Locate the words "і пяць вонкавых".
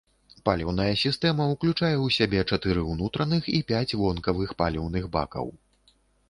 3.57-4.57